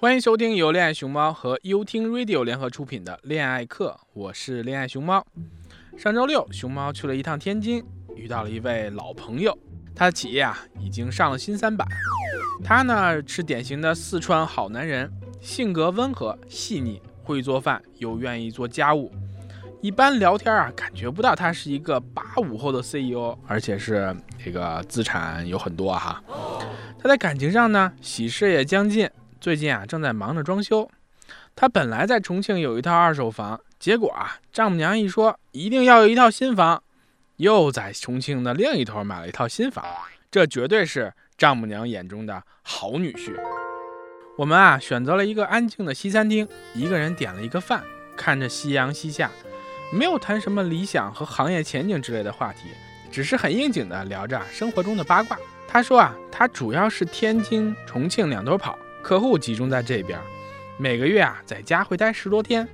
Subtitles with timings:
[0.00, 5.26] 欢迎收听由恋爱熊猫和优听 Radio 联合出品的恋爱课，我是恋爱熊猫。
[5.96, 7.84] 上周六，熊猫去了一趟天津，
[8.14, 9.58] 遇到了一位老朋友。
[9.96, 11.84] 他的企业啊，已经上了新三板。
[12.62, 19.10] 他呢是典型的四川好男人，性格温和细腻，会做饭又愿意做家务。
[19.80, 26.22] 一般聊天啊，感觉不到他是一个八五后的 CEO，而且是这个资产有很多哈。
[27.00, 29.10] 他在感情上呢，喜事也将近。
[29.40, 30.90] 最近啊，正在忙着装修。
[31.54, 36.82] 他本来在重庆有一套二手房，结果啊，丈母娘一说一定要有一套新房，
[37.36, 39.84] 又在重庆的另一头买了一套新房。
[40.30, 43.34] 这绝对是丈母娘眼中的好女婿。
[44.36, 47.82] 我们啊，选择了一个安静的西餐厅，一个人点了一个饭，
[48.16, 49.30] 看着夕阳西下，
[49.92, 52.68] 没有谈什么理想和行业前景之类的话题，
[53.10, 55.38] 只是很应景的聊着生活中的八卦。
[55.68, 58.76] 他说啊，他主要是天津、重庆两头跑。
[59.02, 60.20] 客户集中在这边，
[60.78, 62.68] 每个月啊在家会待十多天，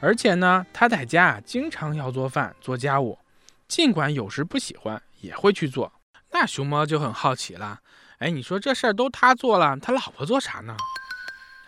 [0.00, 3.18] 而且呢他在家啊经常要做饭做家务，
[3.68, 5.92] 尽管有时不喜欢也会去做。
[6.32, 7.80] 那熊猫就很好奇了，
[8.18, 10.76] 哎，你说这事儿都他做了，他老婆做啥呢？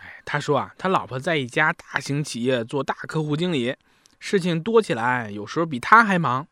[0.01, 3.77] 哎，他说啊，他老婆在一家大型企业做大客户经理，
[4.19, 6.49] 事情多起来，有时候比他还忙。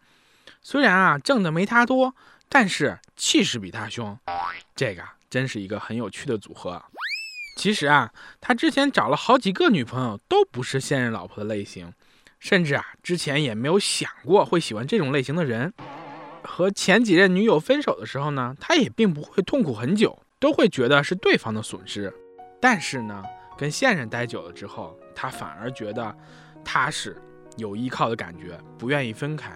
[0.63, 2.15] 虽然啊挣的没他多，
[2.49, 4.17] 但是气势比他凶。
[4.77, 6.83] 这个真是一个很有趣的组合。
[7.61, 11.93] 其实啊，他之前找了好几个女朋友，都不是现任老婆的类型，
[12.39, 15.71] 甚至啊，之前也没有想过会喜欢这种类型的人。
[16.43, 22.11] 和前几任女友分手的时候呢，他也并不会痛苦很久，都会觉得是对方的损失。
[22.63, 23.23] 但是呢，
[23.59, 26.17] 跟现任待久了之后，他反而觉得
[26.65, 27.15] 踏实，
[27.59, 29.53] 有依靠的感觉，不愿意分开。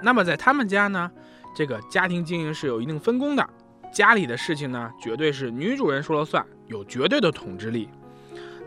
[0.00, 1.10] 那么在他们家呢，
[1.56, 3.44] 这个家庭经营是有一定分工的。
[3.92, 7.90] 家里的事情呢，绝对是女主人说了算，有绝对的统治力。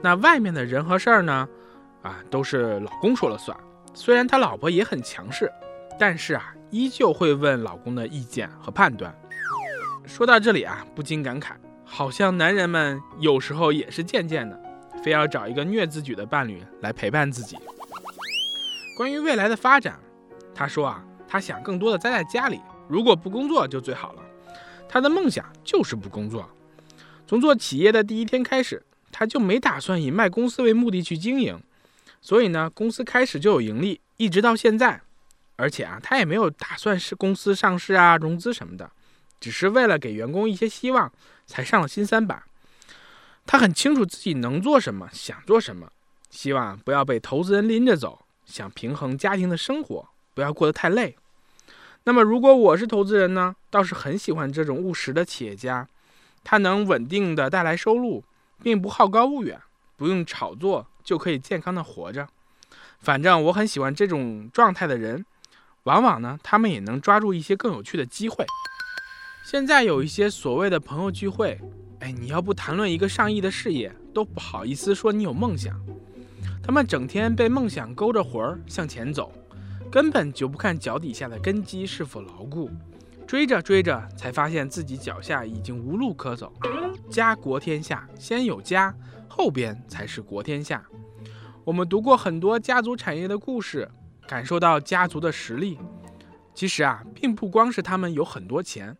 [0.02, 1.48] 那外面的人和事儿呢，
[2.02, 3.58] 啊，都是老公说了算。
[3.94, 5.50] 虽然他老婆也很强势，
[5.98, 9.16] 但是啊，依旧会问老公的意见和判断。
[10.06, 11.54] 说到这里啊，不禁感慨，
[11.86, 14.60] 好像男人们有时候也是贱贱的，
[15.02, 17.58] 非要找一个虐自己的伴侣来陪伴自己。
[18.98, 19.98] 关于未来的发展，
[20.54, 24.22] 他说啊，他想更多的待在家里，如果不工作就最好了。
[24.90, 26.48] 他的梦想就是不工作。
[27.34, 31.60] 从做企业的第一天开始，他就没打算以卖公司为目的去经营，
[32.22, 35.02] 所以呢，公司开始就有盈利，一直到现在。
[35.56, 38.92] 而且啊，他也没有打算是公司上市啊、融资什么的，
[39.40, 41.12] 只是为了给员工一些希望，
[41.48, 42.44] 才上了新三板。
[43.48, 45.92] 他很清楚自己能做什么，想做什么，
[46.30, 51.18] 希望不要被投资人拎着走，想平衡家庭的生活，不要过得太累。
[52.04, 53.56] 那么，如果我是投资人呢？
[53.72, 55.88] 倒是很喜欢这种务实的企业家，
[56.44, 58.24] 他能稳定的带来收入，
[58.62, 59.60] 并不好高骛远，
[59.96, 62.28] 不用炒作就可以健康的活着。
[63.00, 65.26] 反正我很喜欢这种状态的人，
[65.84, 68.46] 往往呢，他们也能抓住一些更有趣的机会。
[69.46, 71.60] 现在有一些所谓的朋友聚会，
[72.00, 75.80] 哎，你要不谈论一个上亿的事业，都不好意思说你有梦想。
[76.62, 79.32] 他们整天被梦想勾着魂儿向前走。
[79.92, 82.68] 根本就不看脚底下的根基是否牢固，
[83.28, 86.54] 追着追着才发现自己脚下已经无路可走。
[87.10, 88.96] 家国天下，先有家，
[89.28, 90.86] 后边才是国天下。
[91.64, 93.90] 我们读过很多家族产业的故事，
[94.28, 95.80] 感受到家族的实力。
[96.54, 98.96] 其实啊，并不光是他们有很多钱，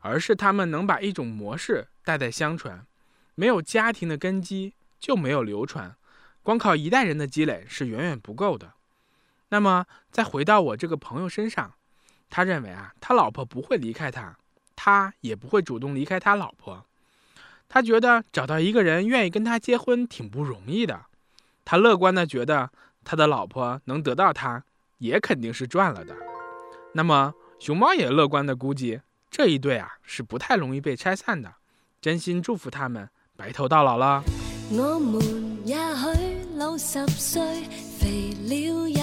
[0.00, 2.84] 而是他们能把一种模式代代相传。
[3.34, 5.94] 没有家庭的根基，就没有流传。
[6.42, 8.72] 光靠一代人的积累是远远不够的。
[9.50, 11.74] 那么，再回到我这个朋友身上，
[12.30, 14.36] 他认为啊，他老婆不会离开他，
[14.76, 16.84] 他也不会主动离开他老婆。
[17.68, 21.06] 他觉得找到一个人愿意跟他结婚挺不容易的。
[21.64, 22.70] 他乐观的觉得，
[23.04, 24.64] 他的老婆能得到他，
[24.98, 26.16] 也肯定是赚了的。
[26.94, 29.00] 那么，熊猫也乐观的估计，
[29.30, 31.54] 这一对啊是不太容易被拆散的。
[32.00, 34.22] 真心祝福他们白头到老了。
[34.70, 37.42] 我们也许老十岁，
[37.98, 39.02] 肥了也。